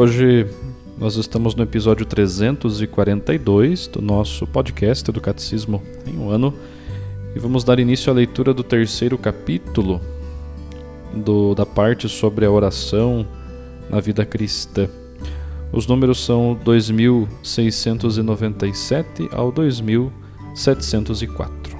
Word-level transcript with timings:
Hoje 0.00 0.48
nós 0.96 1.16
estamos 1.16 1.54
no 1.54 1.62
episódio 1.62 2.06
342 2.06 3.86
do 3.86 4.00
nosso 4.00 4.46
podcast 4.46 5.12
do 5.12 5.20
Catecismo 5.20 5.82
em 6.06 6.16
um 6.16 6.30
ano 6.30 6.54
e 7.36 7.38
vamos 7.38 7.64
dar 7.64 7.78
início 7.78 8.10
à 8.10 8.14
leitura 8.14 8.54
do 8.54 8.64
terceiro 8.64 9.18
capítulo 9.18 10.00
do, 11.14 11.54
da 11.54 11.66
parte 11.66 12.08
sobre 12.08 12.46
a 12.46 12.50
oração 12.50 13.26
na 13.90 14.00
vida 14.00 14.24
cristã. 14.24 14.88
Os 15.70 15.86
números 15.86 16.24
são 16.24 16.58
2697 16.64 19.28
ao 19.32 19.52
2704. 19.52 21.78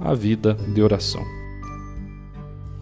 A 0.00 0.14
vida 0.14 0.54
de 0.54 0.82
oração. 0.82 1.41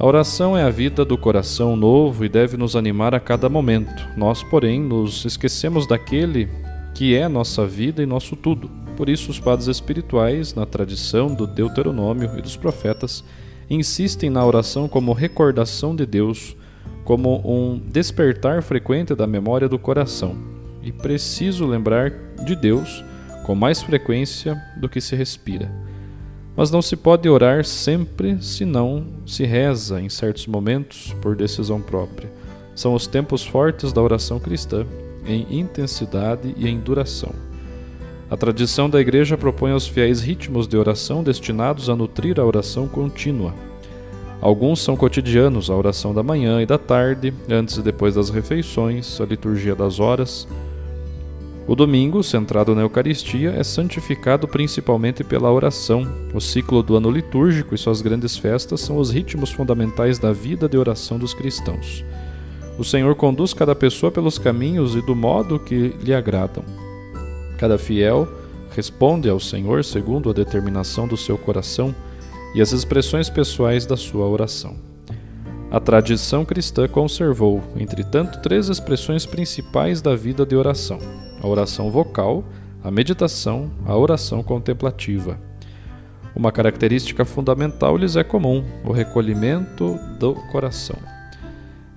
A 0.00 0.06
oração 0.06 0.56
é 0.56 0.62
a 0.62 0.70
vida 0.70 1.04
do 1.04 1.18
coração 1.18 1.76
novo 1.76 2.24
e 2.24 2.28
deve 2.30 2.56
nos 2.56 2.74
animar 2.74 3.14
a 3.14 3.20
cada 3.20 3.50
momento. 3.50 4.02
Nós, 4.16 4.42
porém, 4.42 4.80
nos 4.80 5.26
esquecemos 5.26 5.86
daquele 5.86 6.48
que 6.94 7.14
é 7.14 7.28
nossa 7.28 7.66
vida 7.66 8.02
e 8.02 8.06
nosso 8.06 8.34
tudo. 8.34 8.70
Por 8.96 9.10
isso, 9.10 9.30
os 9.30 9.38
padres 9.38 9.68
espirituais, 9.68 10.54
na 10.54 10.64
tradição 10.64 11.26
do 11.26 11.46
Deuteronômio 11.46 12.30
e 12.38 12.40
dos 12.40 12.56
profetas, 12.56 13.22
insistem 13.68 14.30
na 14.30 14.42
oração 14.42 14.88
como 14.88 15.12
recordação 15.12 15.94
de 15.94 16.06
Deus, 16.06 16.56
como 17.04 17.42
um 17.44 17.78
despertar 17.78 18.62
frequente 18.62 19.14
da 19.14 19.26
memória 19.26 19.68
do 19.68 19.78
coração. 19.78 20.34
E 20.82 20.90
preciso 20.90 21.66
lembrar 21.66 22.10
de 22.42 22.56
Deus 22.56 23.04
com 23.44 23.54
mais 23.54 23.82
frequência 23.82 24.58
do 24.80 24.88
que 24.88 24.98
se 24.98 25.14
respira. 25.14 25.70
Mas 26.60 26.70
não 26.70 26.82
se 26.82 26.94
pode 26.94 27.26
orar 27.26 27.64
sempre 27.64 28.36
se 28.42 28.66
não 28.66 29.06
se 29.24 29.46
reza 29.46 29.98
em 29.98 30.10
certos 30.10 30.46
momentos 30.46 31.16
por 31.22 31.34
decisão 31.34 31.80
própria. 31.80 32.30
São 32.74 32.92
os 32.92 33.06
tempos 33.06 33.42
fortes 33.42 33.94
da 33.94 34.02
oração 34.02 34.38
cristã, 34.38 34.84
em 35.24 35.46
intensidade 35.58 36.54
e 36.58 36.68
em 36.68 36.78
duração. 36.78 37.32
A 38.30 38.36
tradição 38.36 38.90
da 38.90 39.00
Igreja 39.00 39.38
propõe 39.38 39.72
aos 39.72 39.88
fiéis 39.88 40.20
ritmos 40.20 40.68
de 40.68 40.76
oração 40.76 41.24
destinados 41.24 41.88
a 41.88 41.96
nutrir 41.96 42.38
a 42.38 42.44
oração 42.44 42.86
contínua. 42.86 43.54
Alguns 44.38 44.80
são 44.80 44.94
cotidianos, 44.96 45.70
a 45.70 45.74
oração 45.74 46.12
da 46.12 46.22
manhã 46.22 46.60
e 46.60 46.66
da 46.66 46.76
tarde, 46.76 47.32
antes 47.48 47.78
e 47.78 47.82
depois 47.82 48.16
das 48.16 48.28
refeições, 48.28 49.18
a 49.18 49.24
liturgia 49.24 49.74
das 49.74 49.98
horas, 49.98 50.46
o 51.66 51.74
domingo, 51.76 52.22
centrado 52.22 52.74
na 52.74 52.82
Eucaristia, 52.82 53.50
é 53.50 53.62
santificado 53.62 54.48
principalmente 54.48 55.22
pela 55.22 55.52
oração. 55.52 56.06
O 56.34 56.40
ciclo 56.40 56.82
do 56.82 56.96
ano 56.96 57.10
litúrgico 57.10 57.74
e 57.74 57.78
suas 57.78 58.02
grandes 58.02 58.36
festas 58.36 58.80
são 58.80 58.98
os 58.98 59.10
ritmos 59.10 59.50
fundamentais 59.50 60.18
da 60.18 60.32
vida 60.32 60.68
de 60.68 60.76
oração 60.76 61.18
dos 61.18 61.32
cristãos. 61.32 62.04
O 62.78 62.84
Senhor 62.84 63.14
conduz 63.14 63.52
cada 63.52 63.74
pessoa 63.74 64.10
pelos 64.10 64.38
caminhos 64.38 64.94
e 64.96 65.02
do 65.02 65.14
modo 65.14 65.60
que 65.60 65.94
lhe 66.02 66.14
agradam. 66.14 66.64
Cada 67.58 67.76
fiel 67.78 68.26
responde 68.74 69.28
ao 69.28 69.38
Senhor 69.38 69.84
segundo 69.84 70.30
a 70.30 70.32
determinação 70.32 71.06
do 71.06 71.16
seu 71.16 71.36
coração 71.36 71.94
e 72.54 72.60
as 72.60 72.72
expressões 72.72 73.28
pessoais 73.28 73.86
da 73.86 73.96
sua 73.96 74.26
oração. 74.26 74.76
A 75.70 75.78
tradição 75.78 76.44
cristã 76.44 76.88
conservou, 76.88 77.62
entretanto, 77.76 78.40
três 78.40 78.68
expressões 78.68 79.24
principais 79.24 80.02
da 80.02 80.16
vida 80.16 80.44
de 80.44 80.56
oração: 80.56 80.98
a 81.42 81.46
oração 81.46 81.90
vocal, 81.90 82.44
a 82.82 82.90
meditação, 82.90 83.70
a 83.86 83.96
oração 83.96 84.42
contemplativa. 84.42 85.38
Uma 86.34 86.52
característica 86.52 87.24
fundamental 87.24 87.96
lhes 87.96 88.16
é 88.16 88.24
comum: 88.24 88.64
o 88.84 88.92
recolhimento 88.92 89.98
do 90.18 90.34
coração. 90.52 90.96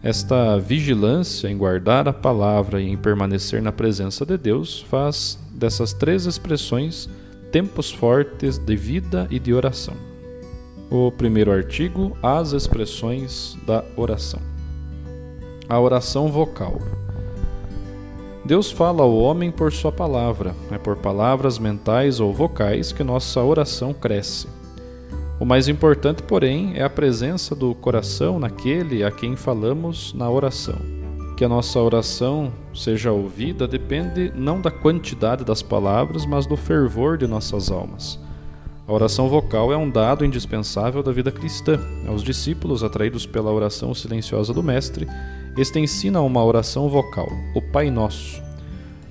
Esta 0.02 0.58
vigilância 0.60 1.48
em 1.48 1.58
guardar 1.58 2.08
a 2.10 2.14
palavra 2.14 2.82
e 2.82 2.90
em 2.90 2.98
permanecer 2.98 3.62
na 3.62 3.72
presença 3.72 4.26
de 4.26 4.38
Deus 4.38 4.82
faz 4.82 5.40
dessas 5.54 5.94
três 5.94 6.26
expressões 6.26 7.10
tempos 7.54 7.92
fortes 7.92 8.58
de 8.58 8.76
vida 8.76 9.28
e 9.30 9.40
de 9.40 9.54
oração. 9.54 9.94
O 10.90 11.12
primeiro 11.12 11.52
artigo, 11.52 12.18
as 12.22 12.52
expressões 12.52 13.56
da 13.66 13.84
oração. 13.96 14.42
A 15.70 15.80
oração 15.80 16.30
vocal. 16.30 16.80
Deus 18.46 18.70
fala 18.70 19.04
ao 19.04 19.16
homem 19.16 19.50
por 19.50 19.72
sua 19.72 19.92
palavra, 19.92 20.54
é 20.70 20.78
por 20.78 20.98
palavras 20.98 21.58
mentais 21.58 22.20
ou 22.20 22.34
vocais 22.34 22.92
que 22.92 23.02
nossa 23.02 23.42
oração 23.42 23.94
cresce. 23.94 24.50
O 25.40 25.46
mais 25.46 25.70
importante, 25.70 26.22
porém, 26.22 26.74
é 26.76 26.84
a 26.84 26.90
presença 26.90 27.56
do 27.56 27.74
coração 27.74 28.40
naquele 28.40 29.02
a 29.02 29.10
quem 29.10 29.38
falamos 29.38 30.14
na 30.14 30.30
oração. 30.30 30.76
Que 31.38 31.46
a 31.46 31.50
nossa 31.50 31.80
oração 31.80 32.52
seja 32.74 33.14
ouvida 33.14 33.66
depende 33.66 34.32
não 34.36 34.60
da 34.60 34.70
quantidade 34.70 35.46
das 35.46 35.62
palavras, 35.62 36.26
mas 36.26 36.46
do 36.46 36.58
fervor 36.58 37.18
de 37.18 37.28
nossas 37.28 37.72
almas. 37.72 38.20
A 38.86 38.92
oração 38.92 39.30
vocal 39.30 39.72
é 39.72 39.78
um 39.78 39.90
dado 39.90 40.26
indispensável 40.26 41.02
da 41.02 41.14
vida 41.14 41.32
cristã. 41.32 41.80
Aos 42.06 42.22
discípulos, 42.22 42.84
atraídos 42.84 43.26
pela 43.26 43.52
oração 43.52 43.94
silenciosa 43.94 44.54
do 44.54 44.62
Mestre, 44.62 45.08
este 45.56 45.80
ensina 45.80 46.22
uma 46.22 46.44
oração 46.44 46.90
vocal, 46.90 47.28
o 47.56 47.62
Pai 47.62 47.92
Nosso. 47.92 48.42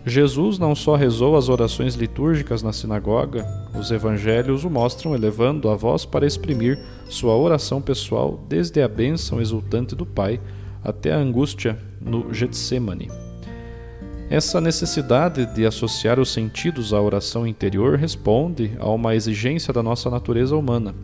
Jesus 0.05 0.59
não 0.59 0.75
só 0.75 0.97
rezou 0.97 1.37
as 1.37 1.49
orações 1.49 1.95
litúrgicas 1.95 2.63
na 2.63 2.73
sinagoga, 2.73 3.47
os 3.79 3.93
evangelhos 3.93 4.65
o 4.65 4.71
mostram 4.71 5.15
elevando 5.15 5.71
a 5.71 5.77
voz 5.77 6.05
para 6.05 6.27
exprimir 6.27 6.77
sua 7.09 7.37
oração 7.37 7.81
pessoal 7.81 8.41
desde 8.49 8.83
a 8.83 8.89
bênção 8.89 9.41
exultante 9.41 9.95
do 9.95 10.05
Pai 10.05 10.41
até 10.83 11.13
a 11.13 11.19
angústia 11.19 11.79
no 12.01 12.35
Getsemane. 12.35 13.09
Essa 14.29 14.61
necessidade 14.61 15.47
de 15.55 15.65
associar 15.65 16.19
os 16.19 16.33
sentidos 16.33 16.93
à 16.93 17.01
oração 17.01 17.47
interior 17.47 17.97
responde 17.97 18.73
a 18.81 18.91
uma 18.91 19.15
exigência 19.15 19.73
da 19.73 19.83
nossa 19.83 20.11
natureza 20.11 20.57
humana. 20.57 20.95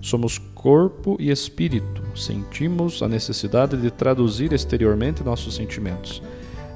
Somos 0.00 0.38
corpo 0.54 1.16
e 1.18 1.30
espírito, 1.30 2.03
sentimos 2.14 3.02
a 3.02 3.08
necessidade 3.08 3.76
de 3.76 3.90
traduzir 3.90 4.52
exteriormente 4.52 5.24
nossos 5.24 5.54
sentimentos. 5.54 6.22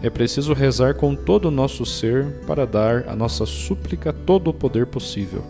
É 0.03 0.09
preciso 0.09 0.53
rezar 0.53 0.95
com 0.95 1.15
todo 1.15 1.47
o 1.47 1.51
nosso 1.51 1.85
ser 1.85 2.41
para 2.47 2.67
dar 2.67 3.09
à 3.09 3.17
nossa 3.17 3.45
súplica 3.45 4.13
todo 4.13 4.49
o 4.49 4.55
poder 4.55 4.87
possível. 4.87 5.43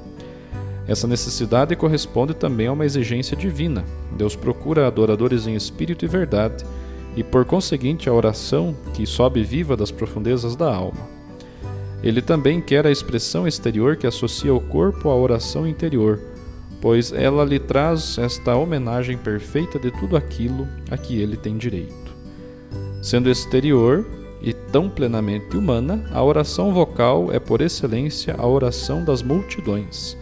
Essa 0.86 1.06
necessidade 1.06 1.76
corresponde 1.76 2.32
também 2.32 2.66
a 2.66 2.72
uma 2.72 2.86
exigência 2.86 3.36
divina. 3.36 3.84
Deus 4.16 4.34
procura 4.34 4.86
adoradores 4.86 5.46
em 5.46 5.54
espírito 5.54 6.04
e 6.04 6.08
verdade, 6.08 6.64
e 7.14 7.22
por 7.22 7.44
conseguinte 7.44 8.08
a 8.08 8.12
oração 8.12 8.74
que 8.94 9.06
sobe 9.06 9.42
viva 9.42 9.76
das 9.76 9.90
profundezas 9.90 10.56
da 10.56 10.74
alma. 10.74 11.18
Ele 12.02 12.22
também 12.22 12.60
quer 12.60 12.86
a 12.86 12.90
expressão 12.90 13.46
exterior 13.46 13.96
que 13.96 14.06
associa 14.06 14.54
o 14.54 14.60
corpo 14.60 15.10
à 15.10 15.14
oração 15.16 15.66
interior, 15.66 16.20
pois 16.80 17.12
ela 17.12 17.44
lhe 17.44 17.58
traz 17.58 18.18
esta 18.18 18.54
homenagem 18.56 19.16
perfeita 19.16 19.78
de 19.78 19.90
tudo 19.90 20.16
aquilo 20.16 20.66
a 20.90 20.96
que 20.96 21.20
ele 21.20 21.36
tem 21.36 21.56
direito. 21.56 22.16
Sendo 23.02 23.30
exterior 23.30 24.06
e 24.40 24.52
tão 24.52 24.88
plenamente 24.88 25.56
humana, 25.56 26.04
a 26.12 26.22
oração 26.22 26.72
vocal 26.72 27.32
é 27.32 27.38
por 27.38 27.60
excelência 27.60 28.34
a 28.38 28.46
oração 28.46 29.04
das 29.04 29.22
multidões. 29.22 30.16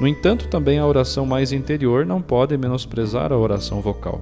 No 0.00 0.06
entanto, 0.06 0.46
também 0.46 0.78
a 0.78 0.86
oração 0.86 1.26
mais 1.26 1.52
interior 1.52 2.06
não 2.06 2.22
pode 2.22 2.56
menosprezar 2.56 3.32
a 3.32 3.36
oração 3.36 3.80
vocal. 3.80 4.20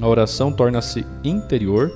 A 0.00 0.06
oração 0.06 0.52
torna-se 0.52 1.06
interior 1.24 1.90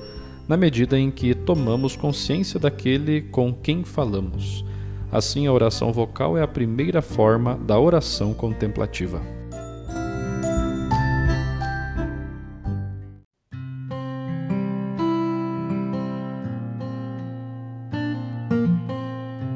na 0.47 0.57
medida 0.57 0.97
em 0.97 1.11
que 1.11 1.35
tomamos 1.35 1.95
consciência 1.95 2.59
daquele 2.59 3.21
com 3.21 3.53
quem 3.53 3.83
falamos. 3.83 4.65
Assim, 5.11 5.47
a 5.47 5.53
oração 5.53 5.93
vocal 5.93 6.37
é 6.37 6.41
a 6.41 6.47
primeira 6.47 7.01
forma 7.01 7.55
da 7.55 7.79
oração 7.79 8.33
contemplativa. 8.33 9.21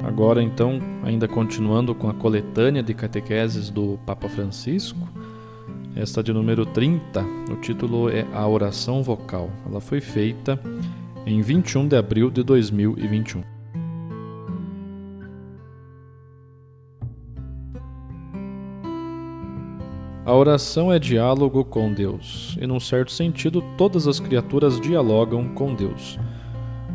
Agora, 0.06 0.42
então, 0.42 0.80
ainda 1.04 1.28
continuando 1.28 1.96
com 1.96 2.08
a 2.08 2.14
coletânea 2.14 2.84
de 2.84 2.94
catequeses 2.94 3.70
do 3.70 3.98
Papa 4.06 4.30
Francisco, 4.30 5.08
esta 5.96 6.24
de 6.24 6.32
número 6.32 6.66
30, 6.66 7.26
o 7.52 7.56
título 7.58 8.08
é 8.10 8.26
A 8.34 8.48
Oração 8.48 9.04
Vocal. 9.04 9.50
Ela 9.66 9.82
foi 9.82 10.00
feita 10.00 10.60
em 11.26 11.42
21 11.42 11.88
de 11.88 11.98
abril 11.98 12.30
de 12.32 12.44
2021. 12.44 13.61
A 20.24 20.36
oração 20.36 20.94
é 20.94 21.00
diálogo 21.00 21.66
com 21.66 21.92
Deus, 21.92 22.56
e 22.62 22.68
num 22.68 22.80
certo 22.80 23.12
sentido, 23.12 23.64
todas 23.76 24.08
as 24.08 24.20
criaturas 24.20 24.80
dialogam 24.80 25.48
com 25.50 25.74
Deus. 25.74 26.20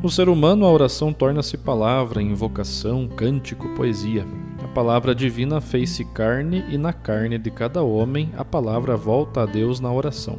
No 0.01 0.09
ser 0.09 0.29
humano, 0.29 0.65
a 0.65 0.71
oração 0.71 1.13
torna-se 1.13 1.57
palavra, 1.57 2.23
invocação, 2.23 3.09
cântico, 3.09 3.69
poesia. 3.71 4.25
A 4.63 4.69
palavra 4.69 5.13
divina 5.13 5.61
fez-se 5.61 6.05
carne 6.05 6.65
e 6.71 6.79
na 6.79 6.93
carne 6.93 7.37
de 7.37 7.51
cada 7.51 7.83
homem 7.83 8.31
a 8.37 8.45
palavra 8.45 8.97
volta 8.97 9.43
a 9.43 9.47
Deus 9.47 9.81
na 9.81 9.93
oração. 9.93 10.39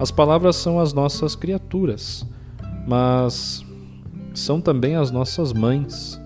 As 0.00 0.10
palavras 0.10 0.56
são 0.56 0.80
as 0.80 0.92
nossas 0.92 1.36
criaturas, 1.36 2.26
mas 2.84 3.64
são 4.34 4.60
também 4.60 4.96
as 4.96 5.12
nossas 5.12 5.52
mães 5.52 6.20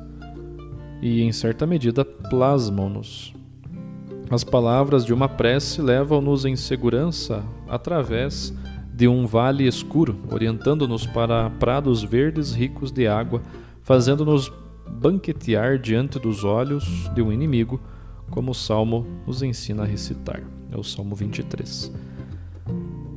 e, 1.03 1.21
em 1.21 1.33
certa 1.33 1.67
medida, 1.67 2.03
plasmam-nos. 2.03 3.35
As 4.29 4.43
palavras 4.43 5.05
de 5.05 5.15
uma 5.15 5.29
prece 5.29 5.81
levam-nos 5.81 6.45
em 6.45 6.57
segurança 6.57 7.45
através 7.69 8.53
de 8.93 9.07
um 9.07 9.25
vale 9.25 9.69
escuro, 9.69 10.19
orientando-nos 10.29 11.07
para 11.07 11.49
prados 11.51 12.03
verdes 12.03 12.53
ricos 12.53 12.91
de 12.91 13.07
água, 13.07 13.41
fazendo-nos 13.83 14.53
banquetear 14.89 15.79
diante 15.79 16.19
dos 16.19 16.43
olhos 16.43 17.09
de 17.15 17.23
um 17.23 17.31
inimigo, 17.31 17.81
como 18.29 18.51
o 18.51 18.55
Salmo 18.55 19.07
nos 19.27 19.43
ensina 19.43 19.85
a 19.85 19.87
recitar. 19.87 20.43
É 20.73 20.77
o 20.77 20.83
Salmo 20.83 21.15
23. 21.15 21.93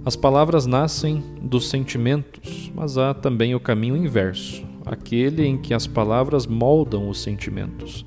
As 0.06 0.16
palavras 0.16 0.68
nascem 0.68 1.24
dos 1.42 1.70
sentimentos, 1.70 2.72
mas 2.76 3.00
há 3.00 3.16
também 3.16 3.56
o 3.56 3.60
caminho 3.60 3.98
inverso, 3.98 4.64
aquele 4.86 5.44
em 5.44 5.58
que 5.58 5.74
as 5.74 5.88
palavras 5.88 6.46
moldam 6.46 7.10
os 7.10 7.20
sentimentos. 7.20 8.06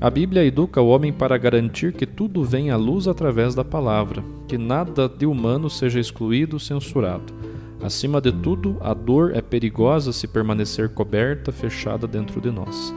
A 0.00 0.08
Bíblia 0.08 0.42
educa 0.42 0.80
o 0.80 0.88
homem 0.88 1.12
para 1.12 1.36
garantir 1.36 1.92
que 1.92 2.06
tudo 2.06 2.42
venha 2.42 2.72
à 2.72 2.76
luz 2.78 3.06
através 3.06 3.54
da 3.54 3.62
palavra, 3.62 4.24
que 4.48 4.56
nada 4.56 5.06
de 5.06 5.26
humano 5.26 5.68
seja 5.68 6.00
excluído, 6.00 6.58
censurado. 6.58 7.34
Acima 7.82 8.18
de 8.18 8.32
tudo, 8.32 8.78
a 8.80 8.94
dor 8.94 9.36
é 9.36 9.42
perigosa 9.42 10.10
se 10.10 10.26
permanecer 10.26 10.88
coberta, 10.88 11.52
fechada 11.52 12.06
dentro 12.06 12.40
de 12.40 12.50
nós. 12.50 12.94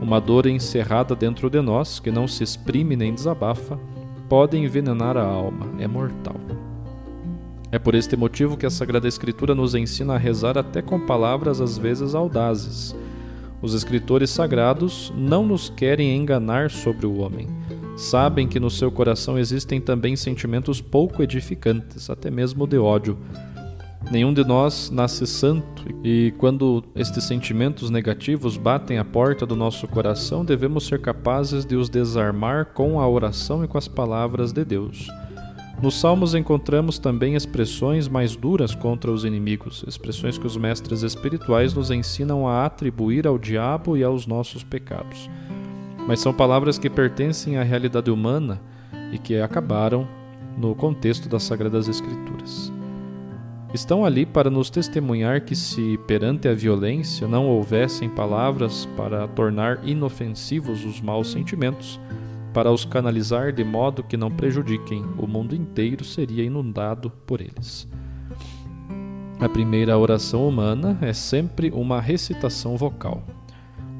Uma 0.00 0.18
dor 0.22 0.46
encerrada 0.46 1.14
dentro 1.14 1.50
de 1.50 1.60
nós, 1.60 2.00
que 2.00 2.10
não 2.10 2.26
se 2.26 2.42
exprime 2.42 2.96
nem 2.96 3.12
desabafa, 3.12 3.78
pode 4.26 4.56
envenenar 4.56 5.18
a 5.18 5.24
alma, 5.24 5.66
é 5.78 5.86
mortal. 5.86 6.36
É 7.70 7.78
por 7.78 7.94
este 7.94 8.16
motivo 8.16 8.56
que 8.56 8.64
a 8.64 8.70
Sagrada 8.70 9.06
Escritura 9.06 9.54
nos 9.54 9.74
ensina 9.74 10.14
a 10.14 10.18
rezar 10.18 10.56
até 10.56 10.80
com 10.80 10.98
palavras 10.98 11.60
às 11.60 11.76
vezes 11.76 12.14
audazes 12.14 12.96
os 13.60 13.74
escritores 13.74 14.30
sagrados 14.30 15.12
não 15.16 15.46
nos 15.46 15.68
querem 15.68 16.16
enganar 16.16 16.70
sobre 16.70 17.06
o 17.06 17.18
homem. 17.18 17.48
Sabem 17.96 18.46
que 18.46 18.60
no 18.60 18.70
seu 18.70 18.92
coração 18.92 19.38
existem 19.38 19.80
também 19.80 20.14
sentimentos 20.14 20.80
pouco 20.80 21.22
edificantes, 21.22 22.08
até 22.08 22.30
mesmo 22.30 22.66
de 22.66 22.78
ódio. 22.78 23.18
Nenhum 24.10 24.32
de 24.32 24.44
nós 24.44 24.88
nasce 24.90 25.26
santo, 25.26 25.84
e 26.04 26.32
quando 26.38 26.84
estes 26.94 27.24
sentimentos 27.24 27.90
negativos 27.90 28.56
batem 28.56 28.98
à 28.98 29.04
porta 29.04 29.44
do 29.44 29.56
nosso 29.56 29.86
coração, 29.88 30.44
devemos 30.44 30.86
ser 30.86 31.00
capazes 31.00 31.64
de 31.64 31.74
os 31.74 31.90
desarmar 31.90 32.66
com 32.66 33.00
a 33.00 33.08
oração 33.08 33.64
e 33.64 33.68
com 33.68 33.76
as 33.76 33.88
palavras 33.88 34.52
de 34.52 34.64
Deus. 34.64 35.08
Nos 35.80 35.94
Salmos 35.94 36.34
encontramos 36.34 36.98
também 36.98 37.36
expressões 37.36 38.08
mais 38.08 38.34
duras 38.34 38.74
contra 38.74 39.12
os 39.12 39.24
inimigos, 39.24 39.84
expressões 39.86 40.36
que 40.36 40.46
os 40.46 40.56
mestres 40.56 41.02
espirituais 41.02 41.72
nos 41.72 41.92
ensinam 41.92 42.48
a 42.48 42.66
atribuir 42.66 43.28
ao 43.28 43.38
diabo 43.38 43.96
e 43.96 44.02
aos 44.02 44.26
nossos 44.26 44.64
pecados. 44.64 45.30
Mas 46.04 46.18
são 46.18 46.34
palavras 46.34 46.78
que 46.78 46.90
pertencem 46.90 47.58
à 47.58 47.62
realidade 47.62 48.10
humana 48.10 48.60
e 49.12 49.18
que 49.18 49.40
acabaram 49.40 50.08
no 50.56 50.74
contexto 50.74 51.28
das 51.28 51.44
Sagradas 51.44 51.86
Escrituras. 51.86 52.72
Estão 53.72 54.04
ali 54.04 54.26
para 54.26 54.50
nos 54.50 54.70
testemunhar 54.70 55.42
que, 55.42 55.54
se 55.54 55.96
perante 56.08 56.48
a 56.48 56.54
violência 56.54 57.28
não 57.28 57.46
houvessem 57.46 58.08
palavras 58.08 58.88
para 58.96 59.28
tornar 59.28 59.86
inofensivos 59.86 60.84
os 60.84 61.00
maus 61.00 61.30
sentimentos, 61.30 62.00
para 62.52 62.70
os 62.70 62.84
canalizar 62.84 63.52
de 63.52 63.62
modo 63.62 64.02
que 64.02 64.16
não 64.16 64.30
prejudiquem, 64.30 65.04
o 65.18 65.26
mundo 65.26 65.54
inteiro 65.54 66.04
seria 66.04 66.44
inundado 66.44 67.10
por 67.26 67.40
eles. 67.40 67.88
A 69.40 69.48
primeira 69.48 69.96
oração 69.96 70.48
humana 70.48 70.98
é 71.00 71.12
sempre 71.12 71.70
uma 71.70 72.00
recitação 72.00 72.76
vocal. 72.76 73.22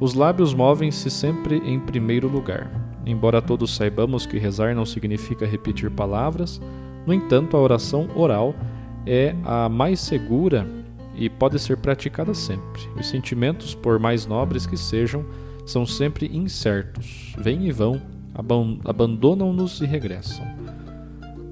Os 0.00 0.14
lábios 0.14 0.52
movem-se 0.52 1.10
sempre 1.10 1.58
em 1.58 1.78
primeiro 1.78 2.28
lugar. 2.28 2.70
Embora 3.06 3.40
todos 3.40 3.74
saibamos 3.74 4.26
que 4.26 4.38
rezar 4.38 4.74
não 4.74 4.84
significa 4.84 5.46
repetir 5.46 5.90
palavras, 5.90 6.60
no 7.06 7.14
entanto, 7.14 7.56
a 7.56 7.60
oração 7.60 8.08
oral 8.14 8.54
é 9.06 9.34
a 9.44 9.68
mais 9.68 9.98
segura 10.00 10.68
e 11.14 11.30
pode 11.30 11.58
ser 11.58 11.78
praticada 11.78 12.34
sempre. 12.34 12.82
Os 12.98 13.08
sentimentos, 13.08 13.74
por 13.74 13.98
mais 13.98 14.26
nobres 14.26 14.66
que 14.66 14.76
sejam, 14.76 15.24
são 15.64 15.86
sempre 15.86 16.26
incertos, 16.36 17.34
vêm 17.38 17.66
e 17.66 17.72
vão 17.72 18.00
abandonam-nos 18.84 19.80
e 19.80 19.86
regressam. 19.86 20.46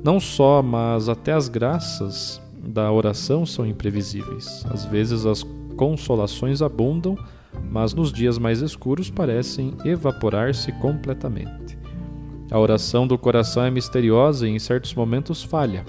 Não 0.05 0.21
só, 0.21 0.63
mas 0.63 1.09
até 1.09 1.33
as 1.33 1.49
graças 1.49 2.41
da 2.63 2.91
oração 2.93 3.45
são 3.45 3.67
imprevisíveis. 3.67 4.65
Às 4.71 4.85
vezes 4.85 5.27
as 5.27 5.43
consolações 5.77 6.63
abundam, 6.63 7.17
mas 7.71 7.93
nos 7.93 8.13
dias 8.13 8.39
mais 8.39 8.63
escuros 8.63 9.11
parecem 9.11 9.75
evaporar-se 9.85 10.71
completamente. 10.73 11.77
A 12.51 12.59
oração 12.59 13.07
do 13.07 13.19
coração 13.19 13.65
é 13.65 13.71
misteriosa 13.71 14.49
e 14.49 14.53
em 14.53 14.59
certos 14.59 14.95
momentos 14.95 15.43
falha. 15.43 15.85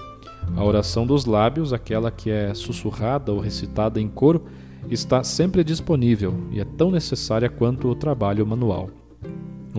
A 0.56 0.64
oração 0.64 1.06
dos 1.06 1.24
lábios, 1.24 1.72
aquela 1.72 2.10
que 2.10 2.30
é 2.30 2.52
sussurrada 2.54 3.32
ou 3.32 3.38
recitada 3.38 4.00
em 4.00 4.08
coro, 4.08 4.44
está 4.90 5.22
sempre 5.22 5.62
disponível 5.62 6.34
e 6.50 6.60
é 6.60 6.64
tão 6.64 6.90
necessária 6.90 7.48
quanto 7.48 7.88
o 7.88 7.94
trabalho 7.94 8.44
manual. 8.46 8.90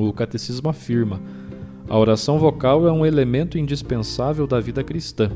O 0.07 0.13
catecismo 0.13 0.69
afirma: 0.69 1.21
a 1.87 1.97
oração 1.97 2.39
vocal 2.39 2.87
é 2.87 2.91
um 2.91 3.05
elemento 3.05 3.57
indispensável 3.57 4.47
da 4.47 4.59
vida 4.59 4.83
cristã. 4.83 5.29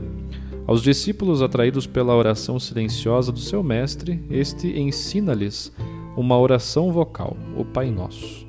Aos 0.65 0.81
discípulos 0.81 1.41
atraídos 1.41 1.85
pela 1.85 2.15
oração 2.15 2.57
silenciosa 2.59 3.31
do 3.31 3.39
seu 3.39 3.61
mestre, 3.61 4.23
este 4.29 4.79
ensina-lhes 4.79 5.73
uma 6.15 6.39
oração 6.39 6.91
vocal, 6.91 7.35
o 7.57 7.65
Pai 7.65 7.91
Nosso. 7.91 8.47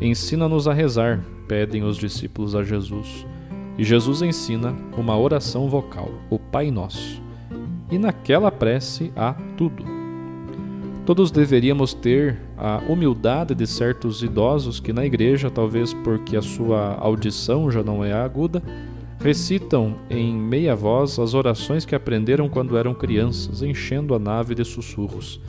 Ensina-nos 0.00 0.66
a 0.66 0.72
rezar, 0.72 1.24
pedem 1.46 1.84
os 1.84 1.96
discípulos 1.96 2.56
a 2.56 2.62
Jesus. 2.64 3.24
E 3.78 3.84
Jesus 3.84 4.22
ensina 4.22 4.74
uma 4.96 5.16
oração 5.16 5.68
vocal, 5.68 6.10
o 6.30 6.38
Pai 6.38 6.70
Nosso. 6.70 7.22
E 7.90 7.98
naquela 7.98 8.50
prece 8.50 9.12
há 9.14 9.34
tudo. 9.56 9.93
Todos 11.06 11.30
deveríamos 11.30 11.92
ter 11.92 12.38
a 12.56 12.82
humildade 12.88 13.54
de 13.54 13.66
certos 13.66 14.22
idosos 14.22 14.80
que 14.80 14.90
na 14.90 15.04
igreja, 15.04 15.50
talvez 15.50 15.92
porque 15.92 16.34
a 16.34 16.40
sua 16.40 16.94
audição 16.94 17.70
já 17.70 17.82
não 17.82 18.02
é 18.02 18.12
aguda, 18.12 18.62
recitam 19.20 19.96
em 20.08 20.34
meia 20.34 20.74
voz 20.74 21.18
as 21.18 21.34
orações 21.34 21.84
que 21.84 21.94
aprenderam 21.94 22.48
quando 22.48 22.76
eram 22.78 22.94
crianças, 22.94 23.62
enchendo 23.62 24.14
a 24.14 24.18
nave 24.18 24.54
de 24.54 24.64
sussurros. 24.64 25.40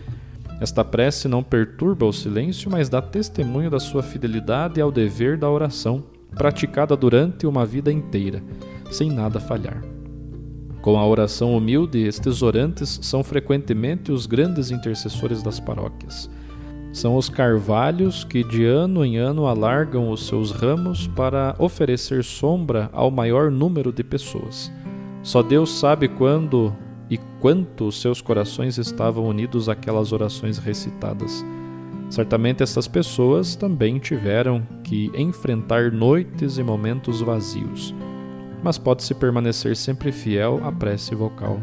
Esta 0.59 0.83
prece 0.83 1.29
não 1.29 1.41
perturba 1.41 2.05
o 2.05 2.13
silêncio, 2.13 2.69
mas 2.69 2.89
dá 2.89 3.01
testemunho 3.01 3.69
da 3.69 3.79
sua 3.79 4.03
fidelidade 4.03 4.81
ao 4.81 4.91
dever 4.91 5.37
da 5.37 5.49
oração, 5.49 6.03
praticada 6.35 6.97
durante 6.97 7.47
uma 7.47 7.65
vida 7.65 7.91
inteira, 7.91 8.43
sem 8.91 9.09
nada 9.09 9.39
falhar. 9.39 9.94
Com 10.85 10.99
a 10.99 11.07
oração 11.07 11.57
humilde, 11.57 11.97
estes 11.97 12.43
orantes 12.43 12.99
são 13.01 13.23
frequentemente 13.23 14.11
os 14.11 14.27
grandes 14.27 14.69
intercessores 14.69 15.41
das 15.41 15.59
paróquias. 15.59 16.29
São 16.93 17.15
os 17.15 17.27
carvalhos 17.27 18.23
que 18.23 18.43
de 18.43 18.65
ano 18.65 19.03
em 19.03 19.17
ano 19.17 19.47
alargam 19.47 20.11
os 20.11 20.27
seus 20.27 20.51
ramos 20.51 21.07
para 21.07 21.55
oferecer 21.57 22.23
sombra 22.23 22.87
ao 22.93 23.09
maior 23.09 23.49
número 23.49 23.91
de 23.91 24.03
pessoas. 24.03 24.71
Só 25.23 25.41
Deus 25.41 25.71
sabe 25.71 26.07
quando 26.07 26.71
e 27.09 27.17
quanto 27.39 27.91
seus 27.91 28.21
corações 28.21 28.77
estavam 28.77 29.25
unidos 29.25 29.67
àquelas 29.67 30.11
orações 30.11 30.59
recitadas. 30.59 31.43
Certamente 32.11 32.61
essas 32.61 32.87
pessoas 32.87 33.55
também 33.55 33.97
tiveram 33.97 34.61
que 34.83 35.11
enfrentar 35.15 35.91
noites 35.91 36.59
e 36.59 36.63
momentos 36.63 37.21
vazios, 37.21 37.91
mas 38.65 38.79
pode-se 38.79 39.13
permanecer 39.13 39.77
sempre 39.77 40.11
fiel 40.11 40.59
à 40.65 40.71
prece 40.71 41.13
vocal. 41.13 41.59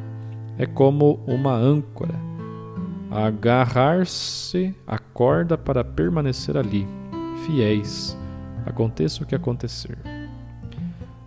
É 0.57 0.67
como 0.67 1.19
uma 1.27 1.53
âncora, 1.53 2.15
agarrar-se 3.11 4.73
à 4.87 5.01
corda 5.01 5.59
para 5.59 5.83
permanecer 5.83 6.57
ali, 6.57 6.87
fiéis, 7.45 8.17
aconteça 8.65 9.25
o 9.25 9.27
que 9.27 9.35
acontecer. 9.35 9.99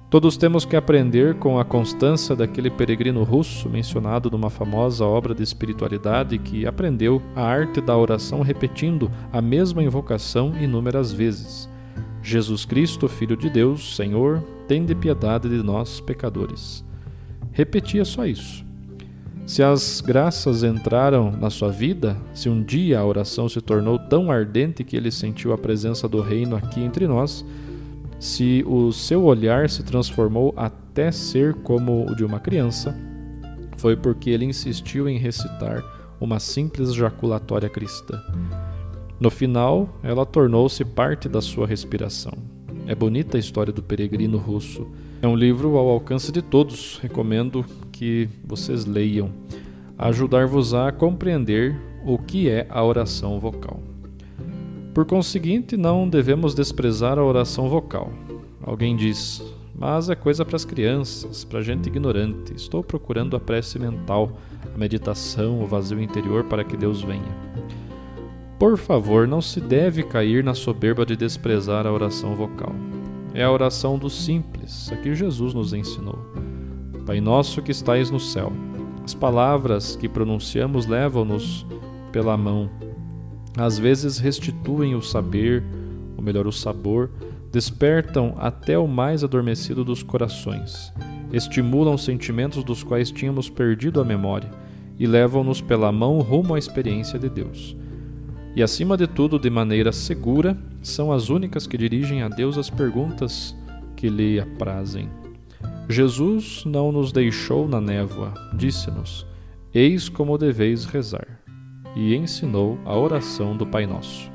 Todos 0.10 0.38
temos 0.38 0.63
que 0.63 0.77
aprender 0.77 1.36
com 1.36 1.60
a 1.60 1.65
constância 1.65 2.38
daquele 2.38 2.72
peregrino 2.72 3.24
russo 3.24 3.67
mencionado 3.67 4.32
numa 4.32 4.50
famosa 4.50 5.03
obra 5.03 5.36
de 5.36 5.44
espiritualidade 5.44 6.38
que 6.38 6.65
aprendeu 6.65 7.22
a 7.36 7.44
arte 7.44 7.82
da 7.82 7.98
oração 7.98 8.41
repetindo 8.41 9.12
a 9.34 9.41
mesma 9.41 9.84
invocação 9.84 10.53
inúmeras 10.58 11.12
vezes. 11.12 11.67
Jesus 12.25 12.65
Cristo, 12.65 13.08
Filho 13.08 13.38
de 13.38 13.51
Deus, 13.51 13.96
Senhor, 13.96 14.44
tende 14.67 14.96
piedade 14.96 15.48
de 15.48 15.62
nós, 15.62 16.00
pecadores. 16.00 16.84
Repetia 17.51 18.03
só 18.03 18.25
isso. 18.25 18.65
Se 19.46 19.62
as 19.62 20.01
graças 20.01 20.63
entraram 20.63 21.29
na 21.29 21.51
sua 21.51 21.70
vida, 21.70 22.17
se 22.34 22.50
um 22.50 22.63
dia 22.63 22.98
a 22.98 23.05
oração 23.05 23.48
se 23.48 23.62
tornou 23.62 24.00
tão 24.00 24.32
ardente 24.32 24.84
que 24.84 24.98
ele 24.98 25.12
sentiu 25.12 25.53
a 25.53 25.58
presença 25.58 26.08
do 26.10 26.20
Reino 26.20 26.55
aqui 26.55 26.82
entre 26.82 27.08
nós, 27.08 27.46
se 28.20 28.65
o 28.65 28.91
seu 28.91 29.24
olhar 29.24 29.70
se 29.70 29.84
transformou 29.84 30.51
até 30.58 31.12
ser 31.12 31.53
como 31.53 32.10
o 32.10 32.15
de 32.15 32.25
uma 32.25 32.39
criança, 32.39 32.98
foi 33.77 33.96
porque 33.96 34.32
ele 34.32 34.46
insistiu 34.46 35.08
em 35.08 35.20
recitar 35.20 35.84
uma 36.20 36.39
simples 36.39 36.91
jaculatória 36.91 37.70
cristã. 37.70 38.20
No 39.19 39.29
final, 39.29 39.89
ela 40.03 40.25
tornou-se 40.25 40.84
parte 40.84 41.29
da 41.29 41.41
sua 41.41 41.65
respiração. 41.65 42.34
É 42.88 42.93
bonita 42.93 43.38
a 43.38 43.39
história 43.39 43.72
do 43.72 43.81
peregrino 43.81 44.38
russo. 44.38 44.88
É 45.22 45.27
um 45.27 45.36
livro 45.36 45.77
ao 45.77 45.89
alcance 45.89 46.31
de 46.31 46.41
todos, 46.41 47.00
recomendo 47.01 47.65
que 47.91 48.29
vocês 48.43 48.86
leiam. 48.86 49.31
Ajudar-vos 49.98 50.74
a 50.74 50.91
compreender 50.91 51.79
o 52.05 52.17
que 52.17 52.50
é 52.50 52.67
a 52.69 52.84
oração 52.84 53.39
vocal. 53.39 53.79
Por 54.93 55.05
conseguinte, 55.05 55.75
não 55.75 56.07
devemos 56.07 56.53
desprezar 56.53 57.17
a 57.17 57.24
oração 57.24 57.69
vocal. 57.69 58.12
Alguém 58.62 58.95
diz, 58.95 59.41
mas 59.74 60.10
é 60.10 60.15
coisa 60.15 60.45
para 60.45 60.55
as 60.55 60.65
crianças, 60.65 61.43
para 61.43 61.62
gente 61.62 61.88
ignorante. 61.88 62.53
Estou 62.53 62.84
procurando 62.84 63.36
a 63.36 63.39
prece 63.39 63.79
mental, 63.79 64.38
a 64.74 64.77
meditação, 64.77 65.62
o 65.62 65.65
vazio 65.65 66.01
interior 66.01 66.43
para 66.45 66.63
que 66.63 66.77
Deus 66.77 67.01
venha. 67.01 67.45
Por 68.58 68.78
favor, 68.78 69.28
não 69.28 69.42
se 69.42 69.60
deve 69.60 70.02
cair 70.04 70.44
na 70.44 70.54
soberba 70.54 71.06
de 71.06 71.16
desprezar 71.16 71.86
a 71.86 71.92
oração 71.92 72.36
vocal. 72.36 72.74
É 73.34 73.44
a 73.44 73.52
oração 73.52 73.98
do 73.98 74.10
simples, 74.10 74.90
a 74.94 74.96
que 74.96 75.14
Jesus 75.14 75.54
nos 75.54 75.74
ensinou. 75.74 76.18
Pai 77.06 77.20
nosso 77.20 77.62
que 77.62 77.72
estais 77.72 78.10
no 78.10 78.20
céu. 78.20 78.52
As 79.04 79.14
palavras 79.14 79.96
que 79.96 80.08
pronunciamos 80.08 80.86
levam-nos 80.86 81.66
pela 82.12 82.38
mão 82.38 82.70
às 83.58 83.78
vezes 83.78 84.18
restituem 84.18 84.96
o 84.96 85.02
saber, 85.02 85.64
ou 86.18 86.24
melhor, 86.24 86.48
o 86.48 86.52
sabor, 86.52 87.10
despertam 87.52 88.36
até 88.38 88.78
o 88.78 88.88
mais 88.88 89.24
adormecido 89.24 89.84
dos 89.84 90.04
corações, 90.04 90.92
estimulam 91.32 91.98
sentimentos 91.98 92.64
dos 92.64 92.84
quais 92.84 93.12
tínhamos 93.12 93.50
perdido 93.50 94.02
a 94.02 94.06
memória 94.06 94.50
e 95.00 95.08
levam-nos 95.08 95.62
pela 95.62 95.92
mão 95.92 96.20
rumo 96.20 96.56
à 96.56 96.60
experiência 96.60 97.18
de 97.18 97.30
Deus. 97.30 97.78
E 98.56 98.64
acima 98.64 98.96
de 98.96 99.06
tudo, 99.06 99.38
de 99.38 99.50
maneira 99.50 99.92
segura, 99.92 100.58
são 100.82 101.12
as 101.12 101.30
únicas 101.30 101.68
que 101.68 101.78
dirigem 101.78 102.22
a 102.22 102.30
Deus 102.30 102.58
as 102.58 102.70
perguntas 102.70 103.56
que 103.98 104.08
lhe 104.08 104.40
aprazem. 104.40 105.10
Jesus 105.90 106.64
não 106.66 106.92
nos 106.92 107.12
deixou 107.12 107.68
na 107.68 107.82
névoa, 107.82 108.34
disse-nos: 108.54 109.28
Eis 109.74 110.08
como 110.08 110.38
deveis 110.38 110.86
rezar 110.86 111.42
e 111.96 112.16
ensinou 112.16 112.80
a 112.86 112.98
oração 112.98 113.56
do 113.56 113.66
Pai 113.66 113.86
Nosso. 113.86 114.35